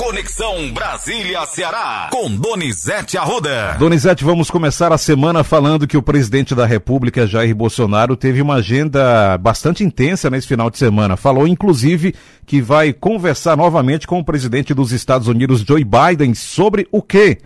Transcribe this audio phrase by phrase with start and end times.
[0.00, 3.76] Conexão Brasília-Ceará, com Donizete Arruda.
[3.78, 8.54] Donizete, vamos começar a semana falando que o presidente da República, Jair Bolsonaro, teve uma
[8.54, 11.18] agenda bastante intensa nesse final de semana.
[11.18, 12.14] Falou, inclusive,
[12.46, 17.36] que vai conversar novamente com o presidente dos Estados Unidos, Joe Biden, sobre o quê?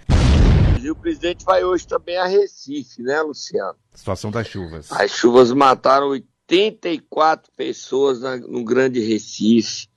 [0.81, 3.75] E o presidente vai hoje também a Recife, né, Luciano?
[3.93, 4.93] Situação das chuvas.
[4.93, 9.89] As chuvas mataram 84 pessoas no Grande Recife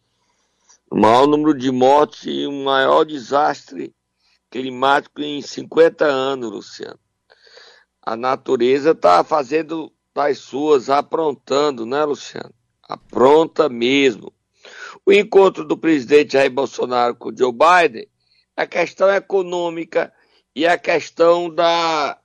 [0.95, 3.93] maior número de mortes e o maior desastre
[4.50, 7.00] climático em 50 anos, Luciano.
[8.01, 12.54] A natureza está fazendo das suas, aprontando, né, Luciano?
[12.81, 14.33] Apronta mesmo.
[15.05, 18.07] O encontro do presidente Jair Bolsonaro com Joe Biden,
[18.56, 20.11] a questão econômica
[20.56, 22.17] e a questão da,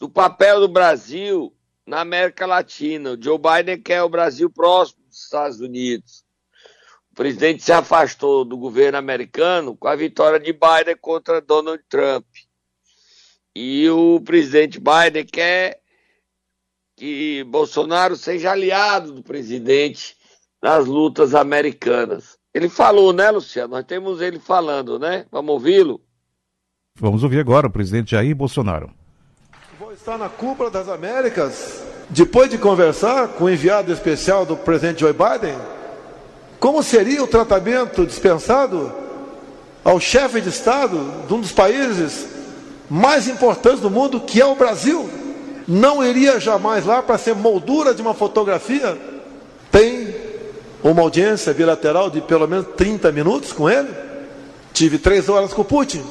[0.00, 1.54] do papel do Brasil
[1.86, 3.12] na América Latina.
[3.12, 6.24] O Joe Biden quer o Brasil próximo dos Estados Unidos.
[7.20, 12.24] O presidente se afastou do governo americano com a vitória de Biden contra Donald Trump.
[13.54, 15.82] E o presidente Biden quer
[16.96, 20.16] que Bolsonaro seja aliado do presidente
[20.62, 22.38] nas lutas americanas.
[22.54, 23.74] Ele falou, né, Luciano?
[23.74, 25.26] Nós temos ele falando, né?
[25.30, 26.00] Vamos ouvi-lo?
[26.98, 28.90] Vamos ouvir agora o presidente Jair Bolsonaro.
[29.78, 35.00] Vou estar na cúpula das Américas, depois de conversar com o enviado especial do presidente
[35.00, 35.79] Joe Biden,
[36.60, 38.92] como seria o tratamento dispensado
[39.82, 42.26] ao chefe de Estado de um dos países
[42.88, 45.08] mais importantes do mundo, que é o Brasil?
[45.66, 48.98] Não iria jamais lá para ser moldura de uma fotografia?
[49.72, 50.14] Tem
[50.82, 53.88] uma audiência bilateral de pelo menos 30 minutos com ele?
[54.74, 56.04] Tive três horas com o Putin.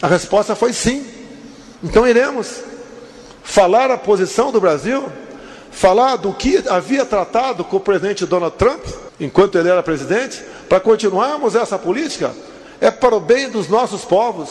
[0.00, 1.04] A resposta foi sim.
[1.82, 2.62] Então iremos
[3.42, 5.04] falar a posição do Brasil,
[5.70, 8.82] falar do que havia tratado com o presidente Donald Trump,
[9.24, 12.32] enquanto ele era presidente, para continuarmos essa política,
[12.80, 14.50] é para o bem dos nossos povos.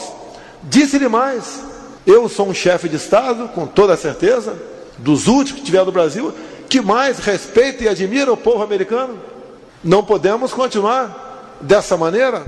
[0.62, 1.62] Disse-lhe mais:
[2.06, 4.56] eu sou um chefe de Estado, com toda certeza,
[4.98, 6.34] dos últimos que tiver no Brasil,
[6.68, 9.18] que mais respeita e admira o povo americano.
[9.84, 12.44] Não podemos continuar dessa maneira.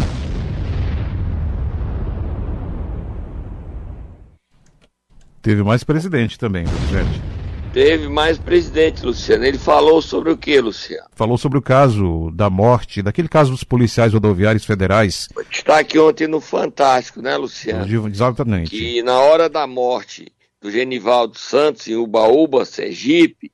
[5.43, 7.34] Teve mais presidente também, presidente.
[7.74, 9.44] Teve mais presidente, Luciano.
[9.44, 11.08] Ele falou sobre o que, Luciano?
[11.10, 15.28] Falou sobre o caso da morte, daquele caso dos policiais rodoviários federais.
[15.50, 17.84] Está aqui ontem no Fantástico, né, Luciano?
[18.06, 18.70] Exatamente.
[18.70, 23.50] Que na hora da morte do Genivaldo Santos em Ubaúba, Sergipe,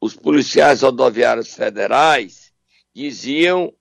[0.00, 2.50] os policiais rodoviários federais
[2.92, 3.72] diziam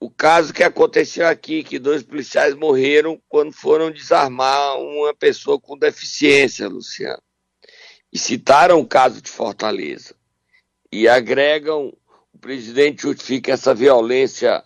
[0.00, 5.76] o caso que aconteceu aqui, que dois policiais morreram quando foram desarmar uma pessoa com
[5.76, 7.20] deficiência, Luciano
[8.12, 10.14] e citaram o caso de Fortaleza
[10.90, 11.92] e agregam,
[12.32, 14.62] o presidente justifica essa violência,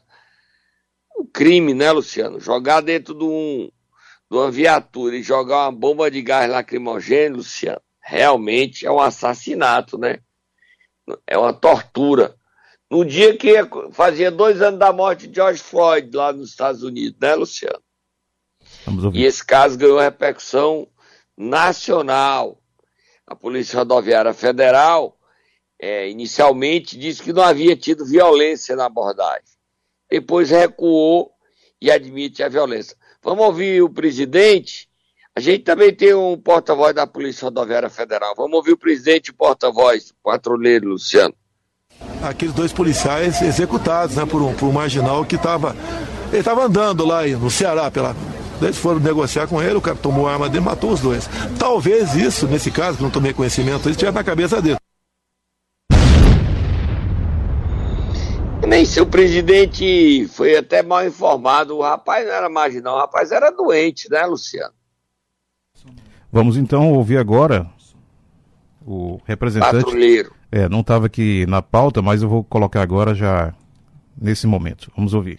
[1.16, 2.40] o crime, né, Luciano?
[2.40, 3.70] Jogar dentro de, um,
[4.30, 9.98] de uma viatura e jogar uma bomba de gás lacrimogêneo, Luciano, realmente é um assassinato,
[9.98, 10.20] né?
[11.26, 12.36] É uma tortura.
[12.88, 13.54] No dia que
[13.92, 17.82] fazia dois anos da morte de George Floyd lá nos Estados Unidos, né, Luciano?
[19.14, 20.86] E esse caso ganhou repercussão
[21.36, 22.61] nacional
[23.26, 25.16] a Polícia Rodoviária Federal
[25.80, 29.42] é, inicialmente disse que não havia tido violência na abordagem.
[30.10, 31.32] Depois recuou
[31.80, 32.96] e admite a violência.
[33.22, 34.88] Vamos ouvir o presidente.
[35.34, 38.34] A gente também tem um porta-voz da Polícia Rodoviária Federal.
[38.36, 41.34] Vamos ouvir o presidente e o porta-voz, o patrulheiro Luciano.
[42.22, 45.74] Aqueles dois policiais executados né, por, um, por um marginal que estava.
[46.28, 48.14] Ele estava andando lá no Ceará, pela,
[48.62, 51.28] eles foram negociar com ele, o cara tomou a arma dele e matou os dois.
[51.58, 54.76] Talvez isso, nesse caso, que não tomei conhecimento, isso estivesse na cabeça dele.
[58.66, 63.30] Nem se o presidente foi até mal informado, o rapaz não era marginal, o rapaz
[63.30, 64.72] era doente, né, Luciano?
[66.30, 67.66] Vamos então ouvir agora
[68.86, 69.84] o representante.
[69.84, 70.32] Patrulheiro.
[70.50, 73.52] É, não estava aqui na pauta, mas eu vou colocar agora já
[74.18, 74.90] nesse momento.
[74.96, 75.38] Vamos ouvir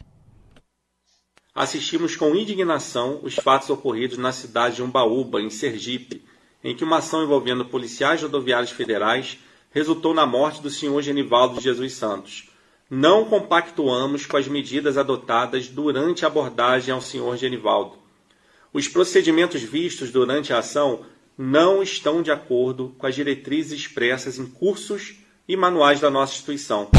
[1.53, 6.23] assistimos com indignação os fatos ocorridos na cidade de Umbaúba, em Sergipe,
[6.63, 9.37] em que uma ação envolvendo policiais rodoviários federais
[9.71, 12.49] resultou na morte do senhor Genivaldo Jesus Santos.
[12.89, 17.97] Não compactuamos com as medidas adotadas durante a abordagem ao senhor Genivaldo.
[18.71, 21.01] Os procedimentos vistos durante a ação
[21.37, 25.15] não estão de acordo com as diretrizes expressas em cursos
[25.47, 26.89] e manuais da nossa instituição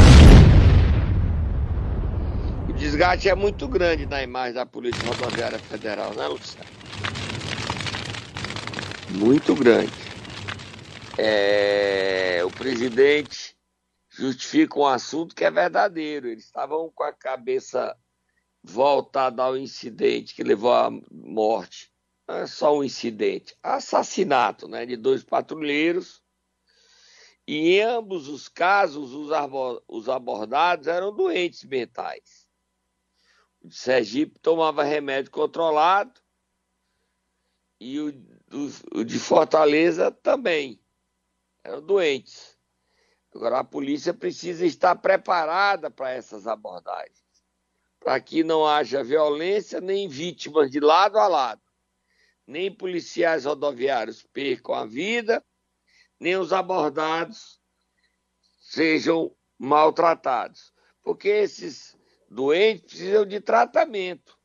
[2.95, 6.69] desgaste é muito grande na imagem da Polícia Rodoviária Federal, né, Luciano?
[9.09, 9.91] Muito grande.
[11.17, 13.53] É, o presidente
[14.09, 16.29] justifica um assunto que é verdadeiro.
[16.29, 17.93] Eles estavam com a cabeça
[18.63, 21.91] voltada ao incidente que levou à morte.
[22.25, 26.23] Não é só um incidente, assassinato né, de dois patrulheiros.
[27.45, 29.11] E em ambos os casos,
[29.85, 32.44] os abordados eram doentes mentais.
[33.69, 36.21] Sergipe tomava remédio controlado
[37.79, 38.09] e o,
[38.51, 40.79] o, o de Fortaleza também.
[41.63, 42.57] Eram doentes.
[43.33, 47.25] Agora, a polícia precisa estar preparada para essas abordagens
[48.05, 51.61] para que não haja violência nem vítimas de lado a lado,
[52.45, 55.43] nem policiais rodoviários percam a vida,
[56.19, 57.59] nem os abordados
[58.61, 60.71] sejam maltratados,
[61.01, 61.97] porque esses
[62.35, 64.37] doentes precisam de tratamento.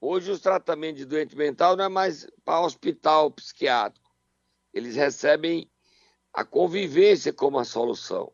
[0.00, 4.10] Hoje os tratamentos de doente mental não é mais para hospital psiquiátrico.
[4.72, 5.70] Eles recebem
[6.32, 8.32] a convivência como a solução.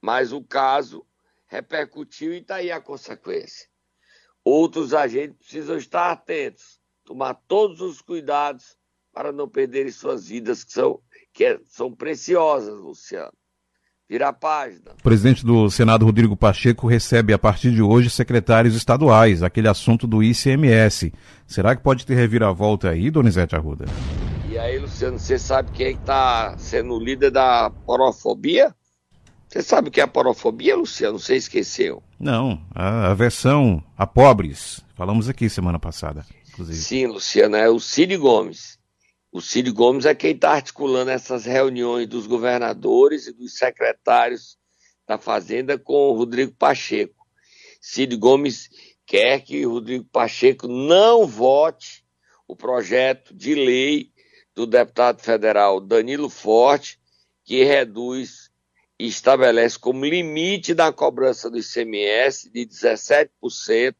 [0.00, 1.06] Mas o caso
[1.46, 3.70] repercutiu e está aí a consequência
[4.44, 8.76] outros agentes precisam estar atentos, tomar todos os cuidados
[9.12, 11.02] para não perderem suas vidas, que são,
[11.32, 13.36] que é, são preciosas, Luciano.
[14.10, 14.90] Vira a página.
[14.98, 20.04] O presidente do Senado, Rodrigo Pacheco, recebe a partir de hoje secretários estaduais, aquele assunto
[20.04, 21.12] do ICMS.
[21.46, 23.84] Será que pode ter reviravolta aí, Donizete Arruda?
[24.48, 28.74] E aí, Luciano, você sabe quem é está sendo o líder da porofobia?
[29.46, 31.16] Você sabe o que é a porofobia, Luciano?
[31.16, 32.02] Você esqueceu?
[32.18, 34.80] Não, a aversão a pobres.
[34.96, 36.76] Falamos aqui semana passada, inclusive.
[36.76, 38.79] Sim, Luciano, é o Cid Gomes.
[39.32, 44.58] O Cid Gomes é quem está articulando essas reuniões dos governadores e dos secretários
[45.06, 47.26] da Fazenda com o Rodrigo Pacheco.
[47.80, 48.68] Cid Gomes
[49.06, 52.04] quer que o Rodrigo Pacheco não vote
[52.46, 54.10] o projeto de lei
[54.52, 56.98] do deputado federal Danilo Forte,
[57.44, 58.50] que reduz
[58.98, 63.94] e estabelece como limite da cobrança do ICMS de 17%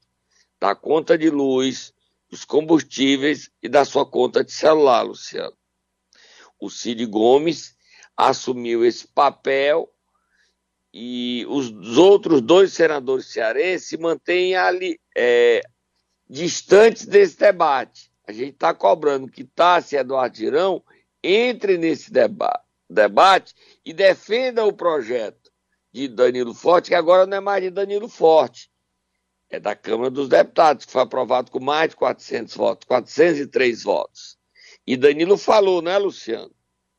[0.61, 1.95] da conta de luz,
[2.31, 5.57] dos combustíveis e da sua conta de celular, Luciano.
[6.59, 7.75] O Cid Gomes
[8.17, 9.93] assumiu esse papel
[10.93, 15.63] e os outros dois senadores cearenses se mantêm ali é,
[16.29, 18.11] distantes desse debate.
[18.27, 20.83] A gente está cobrando que Tassi Eduardo Girão
[21.23, 23.55] entre nesse debate debate
[23.85, 25.51] e defenda o projeto
[25.93, 28.70] de Danilo Forte, que agora não é mais de Danilo Forte,
[29.51, 34.39] é da Câmara dos Deputados, que foi aprovado com mais de 400 votos, 403 votos.
[34.87, 36.53] E Danilo falou, né, Luciano?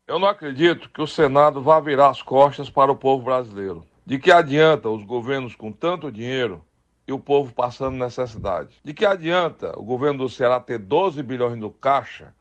[0.05, 3.85] Eu não acredito que o Senado vá virar as costas para o povo brasileiro.
[4.05, 6.65] De que adianta os governos com tanto dinheiro
[7.07, 8.75] e o povo passando necessidade?
[8.83, 12.33] De que adianta o governo do Ceará ter 12 bilhões no caixa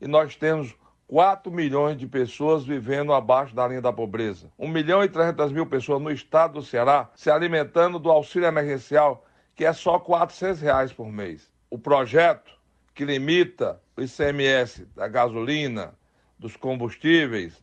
[0.00, 0.74] e nós temos
[1.06, 4.50] 4 milhões de pessoas vivendo abaixo da linha da pobreza.
[4.58, 9.24] 1 milhão e 300 mil pessoas no estado do Ceará se alimentando do auxílio emergencial,
[9.54, 11.50] que é só 400 reais por mês.
[11.70, 12.52] O projeto
[12.94, 15.94] que limita o ICMS da gasolina,
[16.38, 17.62] dos combustíveis,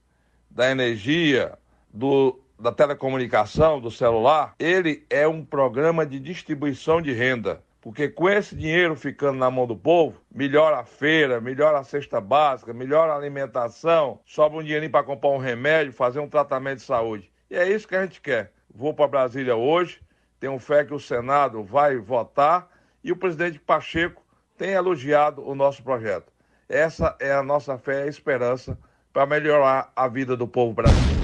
[0.49, 1.57] da energia,
[1.93, 8.29] do, da telecomunicação, do celular, ele é um programa de distribuição de renda porque com
[8.29, 13.13] esse dinheiro ficando na mão do povo, melhora a feira, melhora a cesta básica, melhora
[13.13, 17.31] a alimentação, sobra um dinheirinho para comprar um remédio, fazer um tratamento de saúde.
[17.49, 18.51] E é isso que a gente quer.
[18.73, 19.99] Vou para Brasília hoje,
[20.41, 22.69] tenho fé que o Senado vai votar
[23.01, 24.21] e o presidente Pacheco
[24.57, 26.33] tem elogiado o nosso projeto.
[26.67, 28.77] Essa é a nossa fé e esperança
[29.13, 31.21] para melhorar a vida do povo brasileiro.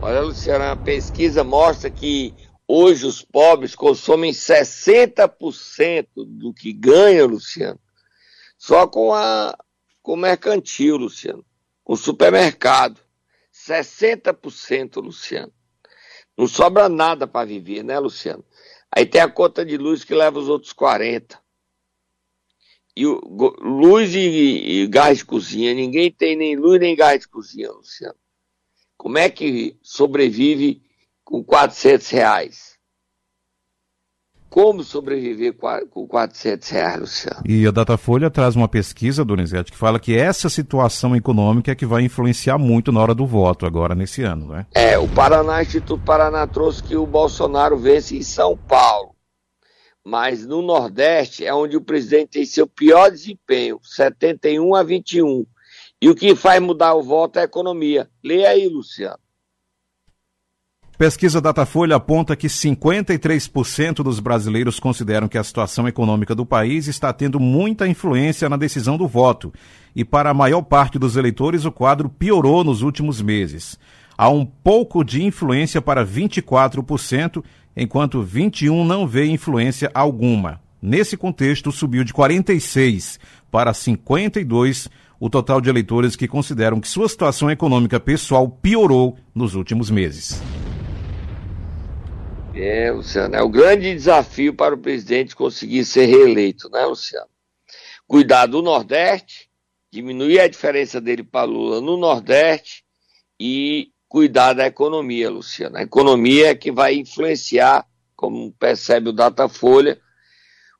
[0.00, 2.34] Olha, Luciana, a pesquisa mostra que
[2.66, 7.78] Hoje os pobres consomem 60% do que ganham, Luciano,
[8.56, 9.54] só com a
[10.02, 11.44] com o mercantil, Luciano,
[11.82, 13.00] com o supermercado.
[13.52, 15.52] 60%, Luciano.
[16.36, 18.44] Não sobra nada para viver, né, Luciano?
[18.90, 21.42] Aí tem a conta de luz que leva os outros 40.
[22.96, 23.20] E o,
[23.60, 28.16] luz e, e gás de cozinha, ninguém tem nem luz nem gás de cozinha, Luciano.
[28.96, 30.82] Como é que sobrevive
[31.24, 32.73] com 400 reais.
[34.54, 35.52] Como sobreviver
[35.90, 37.42] com 400 reais, Luciano?
[37.44, 41.84] E a Datafolha traz uma pesquisa, Donizete, que fala que essa situação econômica é que
[41.84, 44.64] vai influenciar muito na hora do voto agora nesse ano, né?
[44.72, 49.16] É, o Paraná, Instituto Paraná trouxe que o Bolsonaro vence em São Paulo.
[50.04, 55.44] Mas no Nordeste é onde o presidente tem seu pior desempenho, 71 a 21.
[56.00, 58.08] E o que faz mudar o voto é a economia.
[58.22, 59.18] Leia aí, Luciano.
[60.96, 67.12] Pesquisa Datafolha aponta que 53% dos brasileiros consideram que a situação econômica do país está
[67.12, 69.52] tendo muita influência na decisão do voto.
[69.94, 73.76] E para a maior parte dos eleitores, o quadro piorou nos últimos meses.
[74.16, 77.42] há um pouco de influência para 24%,
[77.76, 80.60] enquanto 21 não vê influência alguma.
[80.80, 83.18] Nesse contexto, subiu de 46
[83.50, 89.56] para 52 o total de eleitores que consideram que sua situação econômica pessoal piorou nos
[89.56, 90.40] últimos meses.
[92.56, 97.28] É, Luciano, é o grande desafio para o presidente conseguir ser reeleito, né, Luciano?
[98.06, 99.50] Cuidar do Nordeste,
[99.90, 102.84] diminuir a diferença dele para Lula no Nordeste
[103.40, 105.76] e cuidar da economia, Luciano.
[105.76, 107.84] A economia é que vai influenciar,
[108.14, 110.00] como percebe o Datafolha,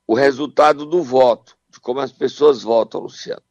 [0.07, 3.43] o resultado do voto, de como as pessoas votam, Luciano.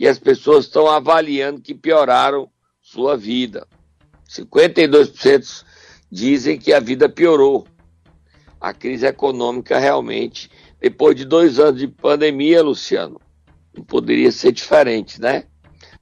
[0.00, 3.68] E as pessoas estão avaliando que pioraram sua vida.
[4.26, 5.65] 52%
[6.16, 7.66] dizem que a vida piorou.
[8.58, 13.20] A crise econômica realmente, depois de dois anos de pandemia, Luciano,
[13.76, 15.44] não poderia ser diferente, né?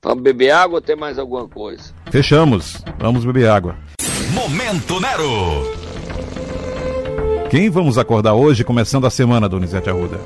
[0.00, 1.92] Vamos beber água ou tem mais alguma coisa?
[2.12, 2.80] Fechamos.
[2.98, 3.76] Vamos beber água.
[4.32, 5.84] Momento Nero.
[7.50, 10.20] Quem vamos acordar hoje, começando a semana, Donizete Arruda?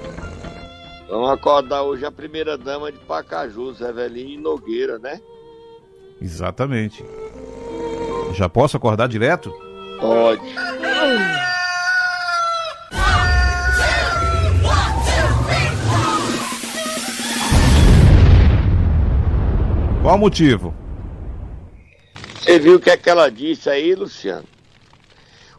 [1.08, 5.18] Vamos acordar hoje a primeira dama de Pacajus, Eveline Nogueira, né?
[6.20, 7.02] Exatamente.
[8.34, 9.67] Já posso acordar direto?
[10.00, 10.54] Pode.
[20.02, 20.74] Qual o motivo?
[22.40, 24.46] Você viu o que é que ela disse aí, Luciano?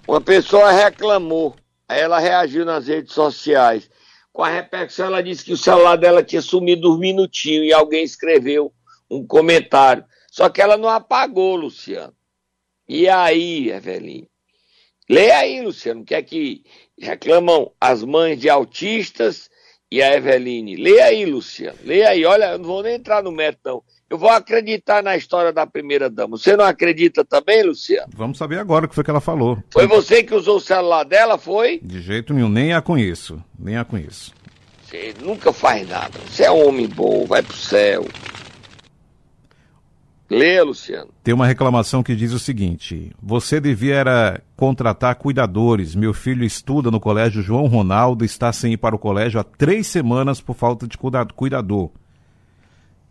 [0.08, 1.56] Uma pessoa reclamou,
[1.88, 3.90] aí ela reagiu nas redes sociais.
[4.32, 8.04] Com a repercussão, ela disse que o celular dela tinha sumido uns minutinhos e alguém
[8.04, 8.74] escreveu
[9.10, 10.06] um comentário.
[10.32, 12.14] Só que ela não apagou, Luciano.
[12.88, 14.29] E aí, Eveline?
[15.10, 16.64] Leia aí, Luciano, que é que
[17.00, 19.50] reclamam as mães de autistas
[19.92, 20.76] e a Eveline.
[20.76, 21.78] Leia aí, Luciano.
[21.84, 22.24] Leia aí.
[22.26, 23.84] Olha, eu não vou nem entrar no mérito, não.
[24.08, 26.38] Eu vou acreditar na história da primeira dama.
[26.38, 28.12] Você não acredita também, Luciano?
[28.16, 29.58] Vamos saber agora o que foi que ela falou.
[29.72, 31.80] Foi você que usou o celular dela, foi?
[31.84, 33.44] De jeito nenhum, nem a conheço.
[33.58, 34.34] Nem a conheço.
[34.84, 36.20] Você nunca faz nada.
[36.28, 38.06] Você é um homem bom, vai pro céu.
[40.30, 41.10] Leia, Luciano.
[41.24, 45.96] Tem uma reclamação que diz o seguinte: você devia era contratar cuidadores.
[45.96, 49.88] Meu filho estuda no colégio João Ronaldo, está sem ir para o colégio há três
[49.88, 50.98] semanas por falta de
[51.36, 51.90] cuidador.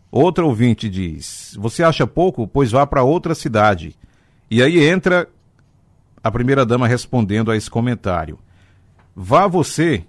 [0.09, 2.47] Outra ouvinte diz: Você acha pouco?
[2.47, 3.95] Pois vá para outra cidade.
[4.49, 5.27] E aí entra
[6.23, 8.39] a primeira dama respondendo a esse comentário.
[9.15, 10.03] Vá você,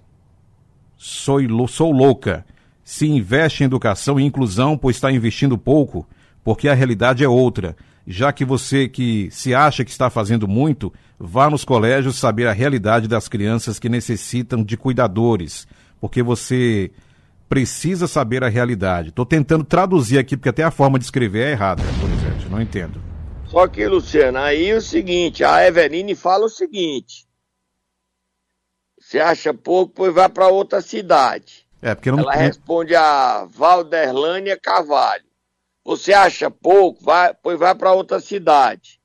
[0.97, 2.45] sou, sou louca,
[2.83, 6.07] se investe em educação e inclusão, pois está investindo pouco,
[6.43, 7.75] porque a realidade é outra.
[8.05, 12.51] Já que você que se acha que está fazendo muito, vá nos colégios saber a
[12.51, 15.67] realidade das crianças que necessitam de cuidadores,
[15.99, 16.91] porque você
[17.47, 19.09] precisa saber a realidade.
[19.09, 23.01] Estou tentando traduzir aqui, porque até a forma de escrever é errada, Donizete, não entendo.
[23.45, 27.27] Só que, Luciano, aí é o seguinte, a Eveline fala o seguinte.
[28.97, 31.65] Você acha pouco, pois vai para outra cidade.
[31.81, 32.19] É, porque não...
[32.19, 35.25] Ela responde a Valderlânia Carvalho.
[35.91, 39.01] Você acha pouco, vai, pois vai para outra cidade.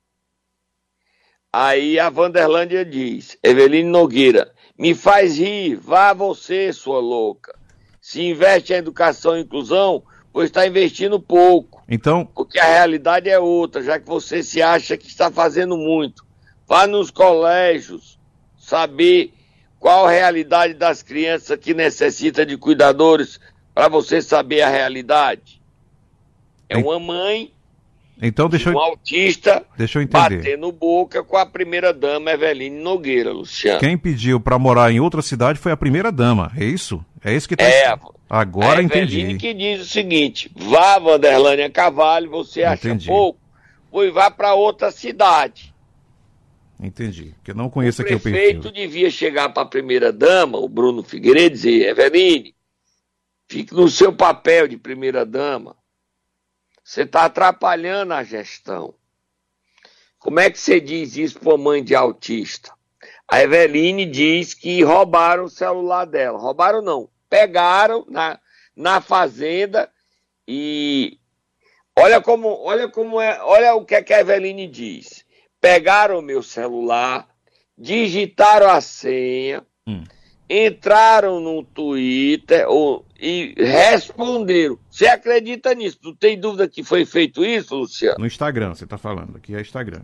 [1.53, 7.59] Aí a Vanderlândia diz, Eveline Nogueira, me faz rir, vá você, sua louca.
[8.01, 11.83] Se investe em educação e inclusão, pois está investindo pouco.
[11.89, 12.25] Então.
[12.25, 16.25] Porque a realidade é outra, já que você se acha que está fazendo muito.
[16.69, 18.17] Vá nos colégios
[18.57, 19.35] saber
[19.81, 23.41] qual a realidade das crianças que necessita de cuidadores
[23.75, 25.56] para você saber a realidade.
[26.69, 27.53] É uma mãe
[28.21, 28.79] então deixa um eu...
[28.79, 30.39] autista deixa eu entender.
[30.39, 33.79] batendo boca com a primeira dama Eveline Nogueira, Luciano.
[33.79, 37.05] Quem pediu para morar em outra cidade foi a primeira dama, é isso?
[37.23, 39.21] É isso que está É, agora a entendi.
[39.21, 43.07] Eveline que diz o seguinte: vá Vanderlânia Cavalho, você acha Entendi.
[43.07, 43.39] pouco,
[43.91, 45.75] pois vá para outra cidade.
[46.81, 47.35] Entendi.
[47.37, 48.73] Porque não conheço o aqui o prefeito perfil.
[48.73, 52.55] devia chegar para a primeira dama, o Bruno Figueiredo, e dizer: Eveline,
[53.47, 55.77] fique no seu papel de primeira dama.
[56.87, 58.95] Você está atrapalhando a gestão.
[60.21, 62.73] Como é que você diz isso para mãe de autista?
[63.27, 66.39] A Eveline diz que roubaram o celular dela.
[66.39, 67.11] Roubaram não.
[67.29, 68.39] Pegaram na,
[68.77, 69.91] na fazenda
[70.47, 71.19] e
[71.99, 75.25] olha como, olha como é, olha o que, é que a Eveline diz.
[75.61, 77.29] Pegaram o meu celular,
[77.77, 80.03] digitaram a senha, Hum.
[80.49, 84.79] Entraram no Twitter ou, e responderam.
[84.91, 85.99] Você acredita nisso?
[86.01, 88.19] Tu tem dúvida que foi feito isso, Luciano?
[88.19, 89.37] No Instagram, você está falando.
[89.37, 90.03] Aqui é Instagram.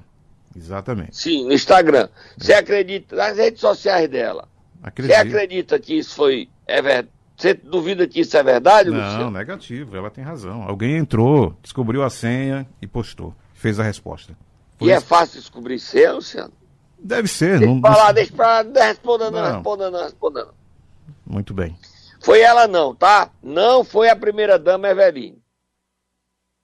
[0.56, 1.16] Exatamente.
[1.16, 2.08] Sim, no Instagram.
[2.37, 4.49] Você acredita nas redes sociais dela?
[4.96, 7.08] Você acredita que isso foi é verdade?
[7.37, 9.30] Você duvida que isso é verdade, Não, Luciano?
[9.30, 9.96] negativo.
[9.96, 10.62] Ela tem razão.
[10.62, 13.34] Alguém entrou, descobriu a senha e postou.
[13.54, 14.37] Fez a resposta.
[14.80, 16.52] E é fácil descobrir ser, Luciano?
[17.02, 17.59] Deve ser.
[17.59, 19.52] Deixa não, pra lá, deixa pra lá, não responda não, Não.
[19.54, 20.52] responda não, responda não.
[21.26, 21.76] Muito bem.
[22.21, 23.30] Foi ela não, tá?
[23.42, 25.42] Não foi a primeira dama Eveline.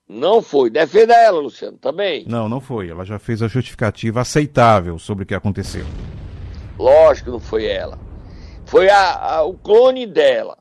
[0.09, 0.71] Não foi.
[0.71, 2.25] Defenda ela, Luciano, também.
[2.27, 2.89] Não, não foi.
[2.89, 5.85] Ela já fez a justificativa aceitável sobre o que aconteceu.
[6.79, 7.99] Lógico que não foi ela.
[8.65, 10.57] Foi a, a- o clone dela.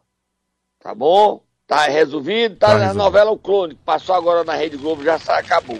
[0.79, 1.41] Tá bom?
[1.65, 2.55] Tá resolvido?
[2.55, 3.03] Tá, Tá na resolvido.
[3.03, 5.77] novela O Clone, que passou agora na Rede Globo, já acabou.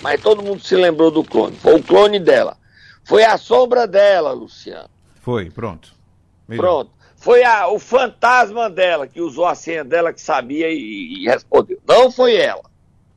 [0.00, 1.56] Mas todo mundo se lembrou do clone.
[1.56, 2.56] Foi o clone dela.
[3.08, 4.90] Foi a sombra dela, Luciano.
[5.22, 5.94] Foi, pronto.
[6.46, 6.62] Melhor.
[6.62, 6.90] Pronto.
[7.16, 11.80] Foi a, o fantasma dela que usou a senha dela que sabia e, e respondeu.
[11.88, 12.62] Não foi ela.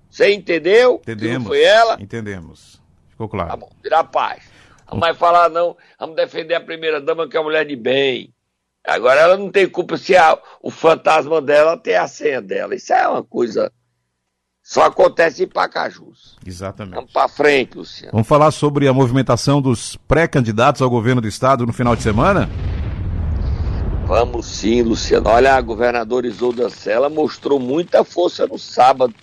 [0.10, 0.96] Você entendeu?
[1.04, 1.40] Entendemos.
[1.40, 1.98] Não foi ela?
[2.02, 2.82] Entendemos.
[3.10, 3.50] Ficou claro.
[3.50, 4.44] Tá bom, vira paz.
[4.92, 5.76] Não vai falar, não.
[6.00, 8.34] Vamos defender a primeira dama, que é uma mulher de bem.
[8.86, 12.74] Agora ela não tem culpa se a- o fantasma dela tem a senha dela.
[12.76, 13.72] Isso é uma coisa.
[14.72, 16.38] Só acontece em Pacajus.
[16.46, 16.96] Exatamente.
[16.96, 18.14] Vamos pra frente, Luciano.
[18.14, 22.50] Vamos falar sobre a movimentação dos pré-candidatos ao governo do estado no final de semana?
[24.06, 25.28] Vamos sim, Luciano.
[25.28, 29.14] Olha, a governadora Isolda Sela mostrou muita força no sábado,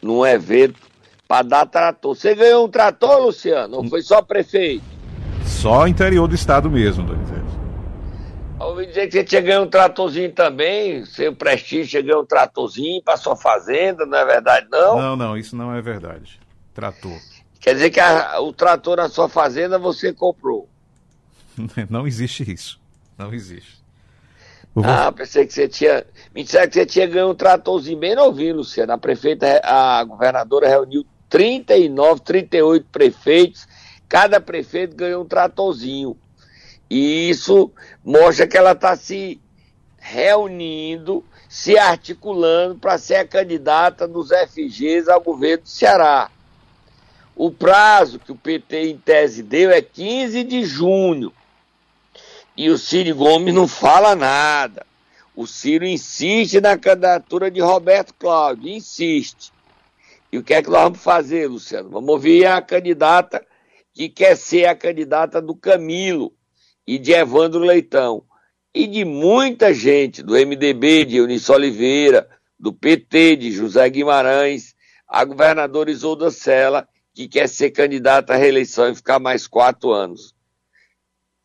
[0.00, 0.78] num evento,
[1.26, 2.14] para dar trator.
[2.14, 3.78] Você ganhou um trator, Luciano?
[3.78, 4.84] Ou foi só prefeito?
[5.44, 7.39] Só interior do estado mesmo, Donizete.
[8.60, 13.16] Ouvi dizer que você tinha ganho um tratorzinho também, seu prestígio, ganhou um tratorzinho para
[13.16, 14.98] sua fazenda, não é verdade, não?
[15.00, 16.38] Não, não, isso não é verdade.
[16.74, 17.18] Trator.
[17.58, 20.68] Quer dizer que a- o trator na sua fazenda você comprou.
[21.90, 22.80] Não existe isso.
[23.18, 23.82] Não existe.
[24.74, 26.06] Eu vou- Ah, pensei que você tinha.
[26.34, 28.92] Me disseram que você tinha ganho um tratorzinho bem novinho, Luciano.
[28.92, 33.66] A prefeita, a governadora reuniu 39, 38 prefeitos.
[34.08, 36.16] Cada prefeito ganhou um tratorzinho.
[36.90, 37.70] E isso
[38.04, 39.40] mostra que ela está se
[39.96, 46.28] reunindo, se articulando para ser a candidata dos FGs ao governo do Ceará.
[47.36, 51.32] O prazo que o PT em tese deu é 15 de junho.
[52.56, 54.84] E o Ciro Gomes não fala nada.
[55.36, 59.52] O Ciro insiste na candidatura de Roberto Cláudio, insiste.
[60.32, 61.88] E o que é que nós vamos fazer, Luciano?
[61.88, 63.46] Vamos ouvir a candidata
[63.94, 66.32] que quer ser a candidata do Camilo
[66.90, 68.24] e de Evandro Leitão.
[68.74, 74.74] E de muita gente, do MDB, de Eunice Oliveira, do PT, de José Guimarães,
[75.06, 80.34] a governadora Isolda Sela, que quer ser candidata à reeleição e ficar mais quatro anos.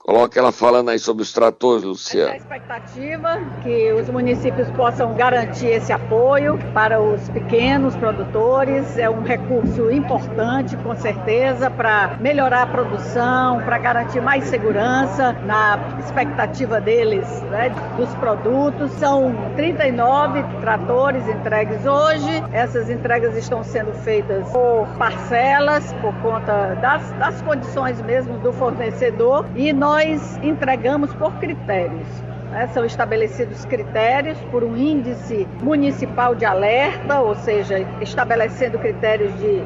[0.05, 2.35] Coloca ela falando aí sobre os tratores, A Luciano.
[2.35, 9.89] expectativa que os municípios possam garantir esse apoio para os pequenos produtores é um recurso
[9.89, 17.73] importante, com certeza, para melhorar a produção, para garantir mais segurança na expectativa deles né,
[17.97, 18.91] dos produtos.
[18.99, 22.43] São 39 tratores entregues hoje.
[22.53, 29.47] Essas entregas estão sendo feitas por parcelas, por conta das, das condições mesmo do fornecedor,
[29.55, 29.94] e nós
[30.43, 32.07] entregamos por critérios.
[32.51, 32.67] né?
[32.73, 39.63] São estabelecidos critérios por um índice municipal de alerta, ou seja, estabelecendo critérios de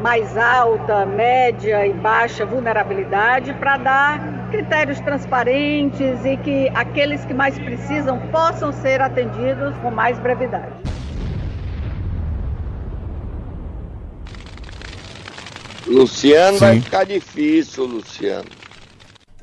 [0.00, 7.58] mais alta, média e baixa vulnerabilidade para dar critérios transparentes e que aqueles que mais
[7.58, 10.72] precisam possam ser atendidos com mais brevidade.
[15.86, 16.80] Luciano vai Sim.
[16.82, 18.63] ficar difícil, Luciano.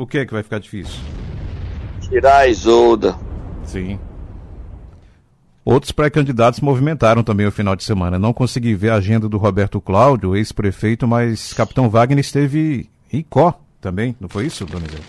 [0.01, 0.99] O que é que vai ficar difícil?
[2.09, 3.15] Tirar a Isolda.
[3.63, 3.99] Sim.
[5.63, 8.17] Outros pré-candidatos movimentaram também o final de semana.
[8.17, 13.53] Não consegui ver a agenda do Roberto Cláudio, ex-prefeito, mas Capitão Wagner esteve em Icó
[13.79, 15.03] também, não foi isso, Donizete?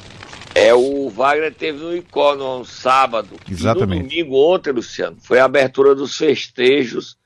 [0.54, 3.30] É, o Wagner teve no Icó no sábado.
[3.50, 4.14] Exatamente.
[4.14, 7.16] E no domingo ontem, Luciano, foi a abertura dos festejos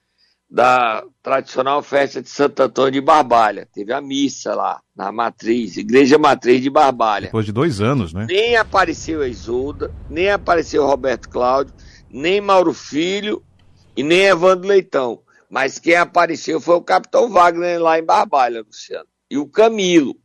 [0.56, 3.68] da tradicional festa de Santo Antônio de Barbalha.
[3.74, 7.26] Teve a missa lá, na matriz, Igreja Matriz de Barbalha.
[7.26, 8.24] Depois de dois anos, né?
[8.26, 11.74] Nem apareceu a Isolda, nem apareceu o Roberto Cláudio,
[12.08, 13.44] nem Mauro Filho
[13.94, 15.20] e nem Evandro Leitão.
[15.50, 19.06] Mas quem apareceu foi o Capitão Wagner lá em Barbalha, Luciano.
[19.30, 20.16] E o Camilo.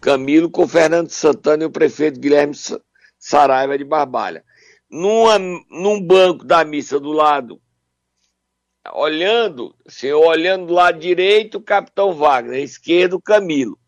[0.00, 2.80] Camilo com Fernando Santana e o prefeito Guilherme Sa-
[3.18, 4.42] Saraiva de Barbalha.
[4.90, 7.60] Numa, num banco da missa do lado,
[8.90, 13.78] olhando, assim, olhando do lado direito, o Capitão Wagner, esquerdo, Camilo.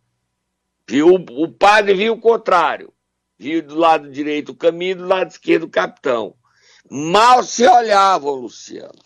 [0.88, 2.92] Viu, o padre viu o contrário.
[3.38, 6.36] Viu do lado direito o Camilo, do lado esquerdo o Capitão.
[6.88, 9.02] Mal se olhavam, Luciano.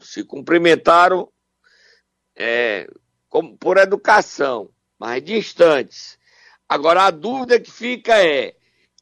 [0.00, 1.28] Se cumprimentaram
[2.36, 2.88] é,
[3.28, 6.18] como- por educação, mas distantes.
[6.68, 8.56] Agora, a dúvida que fica é: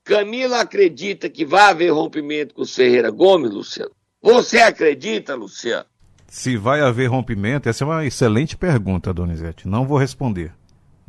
[0.04, 3.94] Camilo acredita que vai haver rompimento com o Ferreira Gomes, Luciano?
[4.22, 5.84] Você acredita, Luciano?
[6.28, 9.68] Se vai haver rompimento, essa é uma excelente pergunta, Donizete.
[9.68, 10.52] Não vou responder.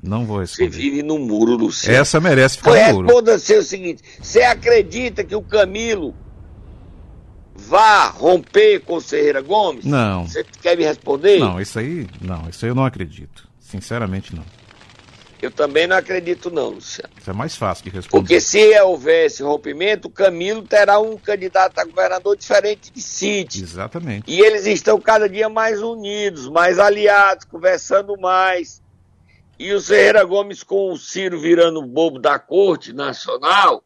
[0.01, 0.69] Não vou Você responder.
[0.83, 1.97] vive no muro, Luciano.
[1.97, 3.07] Essa merece ficar Pois no muro.
[3.07, 6.13] responda-se o seguinte: você acredita que o Camilo
[7.55, 9.85] vá romper com o Ferreira Gomes?
[9.85, 10.27] Não.
[10.27, 11.39] Você quer me responder?
[11.39, 13.47] Não, isso aí, não, isso aí eu não acredito.
[13.59, 14.43] Sinceramente não.
[15.43, 17.13] Eu também não acredito, não, Luciano.
[17.19, 18.17] Isso é mais fácil de responder.
[18.17, 23.61] Porque se houver esse rompimento, Camilo terá um candidato a governador diferente de Cid.
[23.61, 24.23] Exatamente.
[24.31, 28.81] E eles estão cada dia mais unidos, mais aliados, conversando mais.
[29.59, 33.83] E o Ferreira Gomes, com o Ciro virando bobo da corte nacional,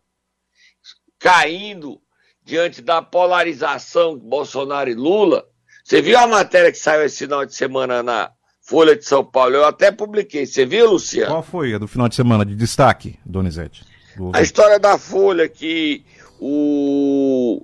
[1.17, 1.99] caindo
[2.43, 5.43] diante da polarização Bolsonaro e Lula.
[5.83, 8.31] Você viu a matéria que saiu esse final de semana na
[8.69, 9.55] Folha de São Paulo?
[9.55, 10.45] Eu até publiquei.
[10.45, 11.31] Você viu, Luciano?
[11.31, 13.85] Qual foi a do final de semana de destaque, Donizete?
[14.17, 16.03] Do- A história da Folha que
[16.37, 17.61] o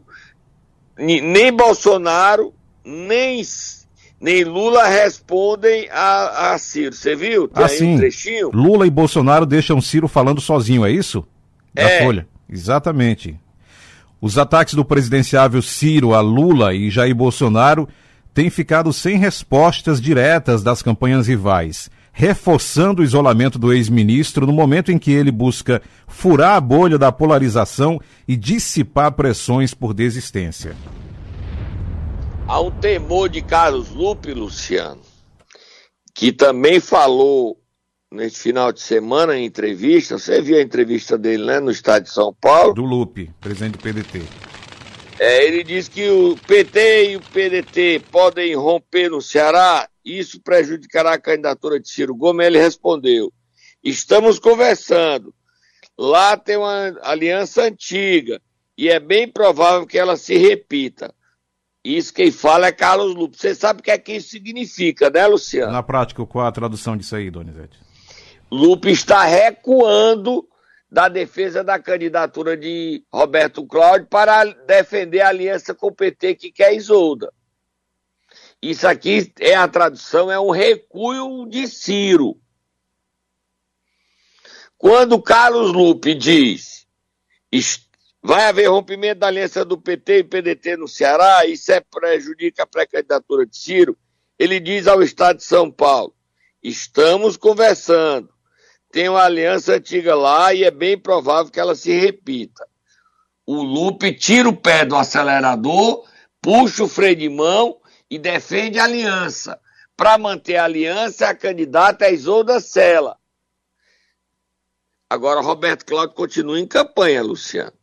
[0.97, 2.53] nem Bolsonaro
[2.85, 3.41] nem
[4.21, 6.95] nem Lula respondem a, a Ciro.
[6.95, 7.49] Você viu?
[7.49, 7.95] Tem Ah, aí sim.
[7.95, 8.49] um trechinho.
[8.53, 11.27] Lula e Bolsonaro deixam Ciro falando sozinho, é isso?
[11.73, 12.03] Da É.
[12.05, 12.25] Folha.
[12.49, 13.37] Exatamente.
[14.21, 17.89] Os ataques do presidenciável Ciro a Lula e Jair Bolsonaro
[18.33, 24.91] têm ficado sem respostas diretas das campanhas rivais, reforçando o isolamento do ex-ministro no momento
[24.91, 30.75] em que ele busca furar a bolha da polarização e dissipar pressões por desistência.
[32.47, 35.01] Há um temor de Carlos Lupe, Luciano,
[36.13, 37.57] que também falou
[38.11, 40.19] nesse final de semana em entrevista.
[40.19, 42.73] Você viu a entrevista dele, né, no estado de São Paulo?
[42.73, 44.21] Do Lupe, presidente do PDT.
[45.23, 51.13] É, ele diz que o PT e o PDT podem romper no Ceará, isso prejudicará
[51.13, 52.45] a candidatura de Ciro Gomes.
[52.45, 53.31] Ele respondeu:
[53.81, 55.33] estamos conversando.
[55.97, 58.41] Lá tem uma aliança antiga
[58.77, 61.15] e é bem provável que ela se repita.
[61.81, 63.38] Isso quem fala é Carlos Lupe.
[63.38, 65.71] Você sabe o que é que isso significa, né, Luciano?
[65.71, 67.79] Na prática, qual a tradução disso aí, Donizete?
[68.51, 70.45] Lupe está recuando
[70.93, 76.51] da defesa da candidatura de Roberto Cláudio para defender a aliança com o PT que
[76.51, 77.34] quer Isolda.
[78.62, 82.39] Isso aqui é a tradução, é um recuo de Ciro.
[84.77, 86.86] Quando Carlos Lupe diz
[87.51, 87.88] "Est-
[88.21, 92.67] vai haver rompimento da aliança do PT e PDT no Ceará, isso é prejudica a
[92.67, 93.97] pré-candidatura de Ciro,
[94.38, 96.15] ele diz ao Estado de São Paulo,
[96.62, 98.29] estamos conversando,
[98.93, 102.63] tem uma aliança antiga lá e é bem provável que ela se repita.
[103.43, 106.08] O Lupe tira o pé do acelerador,
[106.39, 109.60] puxa o freio de mão e defende a aliança.
[109.97, 113.17] Para manter a aliança, a candidata é Isolda Sela.
[115.10, 117.73] Agora, Roberto Cláudio continua em campanha, Luciano.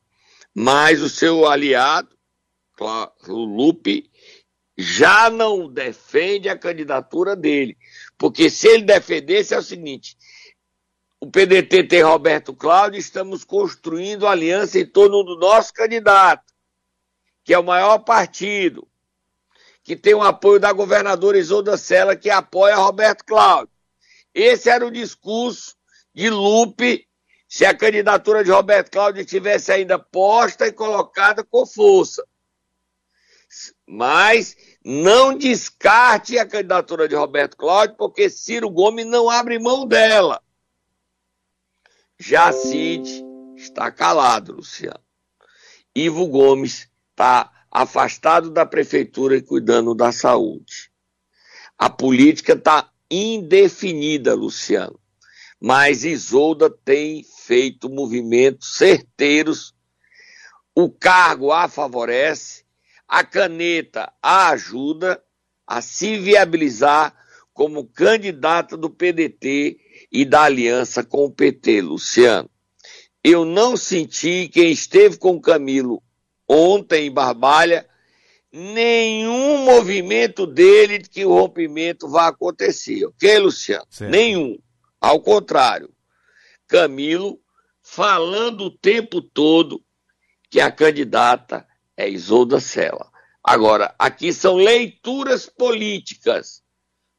[0.54, 2.08] Mas o seu aliado,
[3.26, 4.08] o Lupe,
[4.78, 7.76] já não defende a candidatura dele.
[8.16, 10.16] Porque se ele defendesse, é o seguinte:
[11.20, 16.50] o PDT tem Roberto Cláudio, estamos construindo aliança em torno do nosso candidato,
[17.44, 18.88] que é o maior partido,
[19.84, 23.74] que tem o apoio da governadora Isolda Sela, que apoia Roberto Cláudio.
[24.32, 25.76] Esse era o discurso
[26.14, 27.06] de Lupe
[27.46, 32.24] se a candidatura de Roberto Cláudio estivesse ainda posta e colocada com força.
[33.86, 40.40] Mas não descarte a candidatura de Roberto Cláudio, porque Ciro Gomes não abre mão dela.
[42.20, 43.24] Cid
[43.56, 45.00] está calado, Luciano.
[45.94, 50.90] Ivo Gomes está afastado da prefeitura e cuidando da saúde.
[51.78, 55.00] A política está indefinida, Luciano.
[55.58, 59.74] Mas Isolda tem feito movimentos certeiros.
[60.74, 62.64] O cargo a favorece,
[63.08, 65.22] a caneta a ajuda
[65.66, 67.14] a se viabilizar
[67.52, 72.50] como candidata do PDT e da aliança com o PT, Luciano.
[73.22, 76.02] Eu não senti quem esteve com o Camilo
[76.48, 77.86] ontem em Barbalha
[78.52, 83.86] nenhum movimento dele de que o rompimento vai acontecer, ok, Luciano?
[83.88, 84.10] Certo.
[84.10, 84.58] Nenhum.
[85.00, 85.90] Ao contrário,
[86.66, 87.40] Camilo
[87.82, 89.82] falando o tempo todo
[90.50, 93.10] que a candidata é Isolda Sela.
[93.42, 96.62] Agora, aqui são leituras políticas.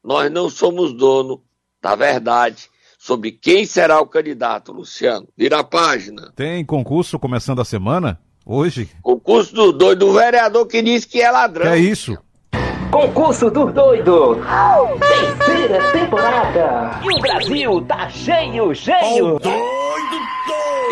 [0.04, 1.44] Nós não somos dono
[1.80, 2.70] da verdade
[3.02, 5.26] sobre quem será o candidato, Luciano.
[5.36, 6.32] Vira a página.
[6.36, 8.20] Tem concurso começando a semana?
[8.46, 8.88] Hoje?
[9.02, 11.72] Concurso do doido do vereador que diz que é ladrão.
[11.72, 12.16] É isso.
[12.92, 14.38] Concurso dos Doidos.
[15.36, 17.00] Terceira temporada.
[17.02, 19.40] E o Brasil tá cheio, cheio.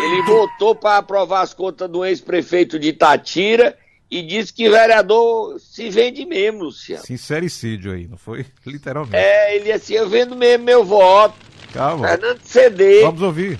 [0.03, 3.77] Ele votou para aprovar as contas do ex-prefeito de Itatira
[4.09, 7.05] e disse que vereador se vende mesmo, Luciano.
[7.05, 8.45] Sincericídio aí, não foi?
[8.67, 9.15] Literalmente.
[9.15, 11.50] É, ele assim, eu vendo mesmo meu voto.
[11.73, 12.07] Calma.
[12.07, 13.01] Fernando CD.
[13.01, 13.59] Vamos ouvir.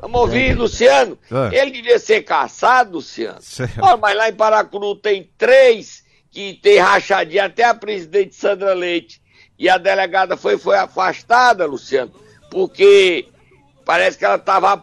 [0.00, 1.18] Vamos ouvir, Luciano.
[1.52, 1.60] É.
[1.60, 3.38] Ele devia ser caçado, Luciano.
[3.82, 9.20] Olha, mas lá em Paracuru tem três que tem rachadinha, até a presidente Sandra Leite.
[9.58, 12.12] E a delegada foi, foi afastada, Luciano,
[12.48, 13.26] porque
[13.84, 14.80] parece que ela estava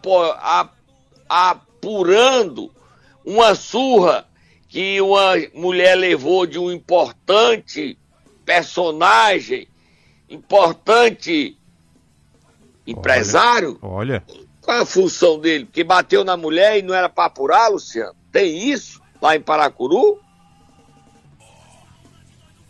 [1.30, 2.74] apurando
[3.24, 4.28] uma surra
[4.68, 7.98] que uma mulher levou de um importante
[8.44, 9.70] personagem,
[10.30, 11.58] importante
[12.86, 13.78] empresário.
[13.82, 14.24] Olha.
[14.62, 15.66] Qual é a função dele?
[15.66, 18.16] Porque bateu na mulher e não era para apurar, Luciano?
[18.32, 20.20] Tem isso lá em Paracuru?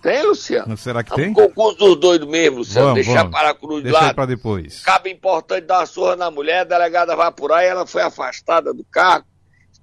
[0.02, 0.78] Tem, Luciano?
[0.78, 1.34] Será que é um tem?
[1.34, 2.90] concurso dos doidos mesmo, Luciano.
[2.90, 3.32] Vamos, Deixar vamos.
[3.36, 4.14] Paracuru de Deixa lado.
[4.14, 4.82] pra depois.
[4.82, 8.72] Cabe importante dar uma surra na mulher, a delegada vai apurar e ela foi afastada
[8.72, 9.26] do cargo.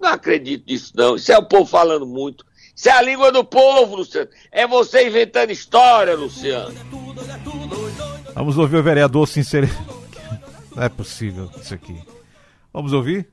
[0.01, 1.17] Não acredito nisso, não.
[1.17, 2.45] Isso é o povo falando muito.
[2.75, 4.29] Isso é a língua do povo, Luciano.
[4.53, 6.73] É você inventando história, Luciano.
[8.35, 9.69] Vamos ouvir o vereador sincero.
[10.75, 11.99] Não é possível isso aqui.
[12.73, 13.29] Vamos ouvir?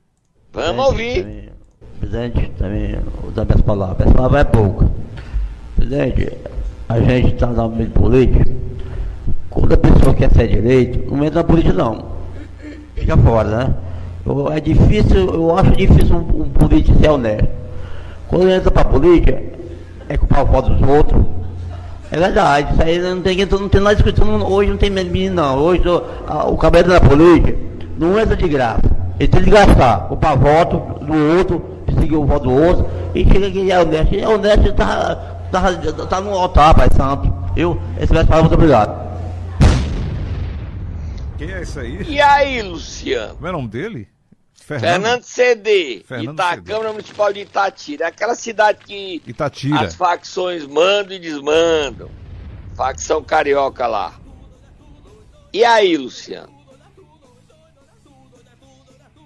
[0.51, 1.51] Vamos ouvir.
[1.99, 3.97] Presidente, também usar minhas palavras.
[3.99, 4.91] Minhas palavras é pouca.
[5.75, 6.37] Presidente,
[6.89, 8.43] a gente está no meio político.
[9.49, 12.05] Quando a pessoa quer ser direito, não entra na política não.
[12.95, 13.75] Fica fora, né?
[14.25, 17.47] Eu, é difícil, eu acho difícil um, um político ser honesto.
[18.27, 19.41] Quando entra pra política,
[20.09, 21.38] é culpar o voto dos outros.
[22.11, 25.59] É verdade, isso aí não tem, não tem nada discutindo, hoje não tem menino não.
[25.59, 27.55] Hoje o, a, o cabelo da política
[27.97, 28.81] não entra de graça.
[29.19, 31.63] Ele tem que gastar, culpar voto do outro,
[31.99, 34.13] seguir o voto do outro, e chega que ele é honesto.
[34.13, 35.15] Ele é honesto e tá,
[35.51, 35.71] tá,
[36.09, 37.31] tá no altar, Pai Santo.
[37.55, 39.09] Eu, esse vai falar, muito obrigado.
[41.37, 42.01] Quem é esse aí?
[42.07, 43.35] E aí, Luciano?
[43.35, 44.07] Como é o nome dele?
[44.63, 46.71] Fernando CD, Fernando Ita- CD.
[46.71, 48.05] Câmara Municipal de Itatira.
[48.05, 49.81] É aquela cidade que Itatira.
[49.81, 52.09] as facções mandam e desmandam.
[52.75, 54.19] Facção carioca lá.
[55.51, 56.57] E aí, Luciano?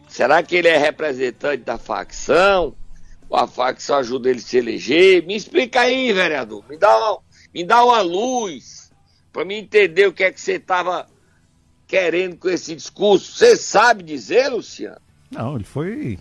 [0.07, 2.75] Será que ele é representante da facção?
[3.29, 5.25] Ou a facção ajuda ele a se eleger?
[5.25, 6.63] Me explica aí, vereador.
[6.69, 7.19] Me dá uma,
[7.53, 8.91] me dá uma luz
[9.31, 11.07] para me entender o que é que você estava
[11.87, 13.33] querendo com esse discurso.
[13.37, 15.01] Você sabe dizer, Luciano?
[15.33, 16.17] Não, ele foi.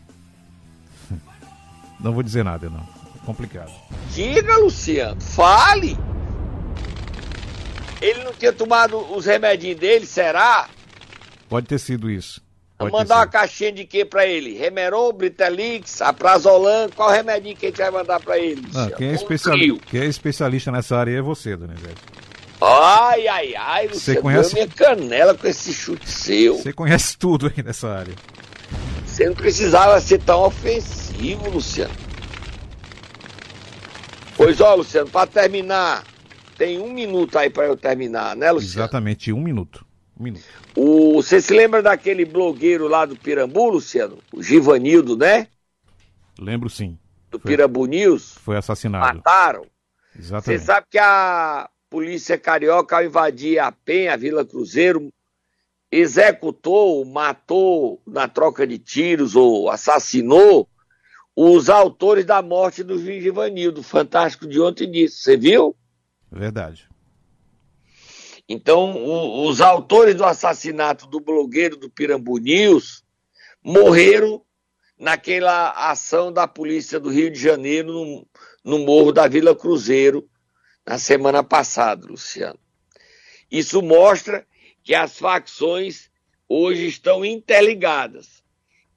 [2.01, 2.81] Não vou dizer nada, não.
[2.81, 3.70] É complicado.
[4.12, 5.96] Diga, Luciano, fale.
[8.01, 10.68] Ele não tinha tomado os remedinhos dele, será?
[11.48, 12.40] Pode ter sido isso.
[12.79, 14.59] Vou Pode mandar uma caixinha de quê pra ele?
[14.59, 18.96] Remerol, Britelix, Aprazolam, qual remedinho que a gente vai mandar pra ele, Ah, Luciano?
[18.96, 19.79] quem, é especiali...
[19.87, 21.94] quem é especialista nessa área é você, Donizete.
[22.61, 26.57] Ai, ai, ai, Luciano, conhece- deu minha canela com esse chute seu.
[26.59, 28.14] Você conhece tudo aí nessa área.
[29.22, 31.94] Você não precisava ser tão ofensivo, Luciano.
[34.37, 36.02] Pois ó, Luciano, pra terminar,
[36.58, 38.82] tem um minuto aí pra eu terminar, né, Luciano?
[38.82, 39.87] Exatamente um minuto.
[40.18, 40.44] Um minuto.
[40.74, 44.18] O, você se lembra daquele blogueiro lá do Pirambu, Luciano?
[44.32, 45.46] O Givanildo, né?
[46.37, 46.98] Lembro sim.
[47.30, 48.38] Do Pirambu News.
[48.42, 49.18] Foi assassinado.
[49.18, 49.62] Mataram.
[50.14, 50.64] Você Exatamente.
[50.64, 55.12] sabe que a polícia carioca, ao invadir a Penha, a Vila Cruzeiro,
[55.92, 60.66] executou, matou na troca de tiros ou assassinou
[61.37, 63.83] os autores da morte do juiz Givanildo.
[63.83, 65.18] Fantástico de ontem disso.
[65.18, 65.76] Você viu?
[66.31, 66.88] Verdade.
[68.48, 73.05] Então, o- os autores do assassinato do blogueiro do Pirambu News
[73.62, 74.42] morreram
[74.98, 78.26] naquela ação da polícia do Rio de Janeiro no,
[78.64, 80.26] no morro da Vila Cruzeiro
[80.87, 82.59] na semana passada, Luciano.
[83.50, 84.46] Isso mostra
[84.82, 86.10] que as facções
[86.48, 88.42] hoje estão interligadas.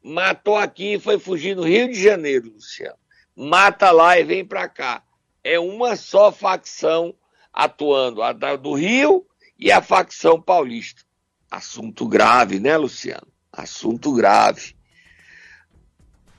[0.04, 2.98] Matou aqui e foi fugir no Rio de Janeiro, Luciano.
[3.36, 5.04] Mata lá e vem para cá.
[5.44, 7.14] É uma só facção
[7.54, 9.26] atuando, a do Rio
[9.58, 11.02] e a facção paulista.
[11.50, 13.28] Assunto grave, né, Luciano?
[13.52, 14.76] Assunto grave.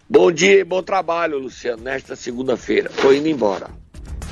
[0.09, 2.90] Bom dia e bom trabalho, Luciano, nesta segunda-feira.
[2.90, 3.70] Tô indo embora.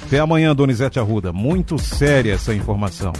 [0.07, 1.33] Até amanhã, Donizete Arruda.
[1.33, 3.12] Muito séria essa informação.